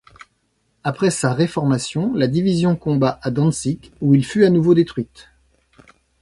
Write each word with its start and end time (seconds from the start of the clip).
Après 0.83 1.11
sa 1.11 1.31
réformation, 1.31 2.11
la 2.15 2.27
division 2.27 2.75
combat 2.75 3.19
à 3.21 3.29
Dantzig 3.29 3.91
où 4.01 4.15
il 4.15 4.25
fut 4.25 4.45
à 4.45 4.49
nouveau 4.49 4.73
détruite. 4.73 5.29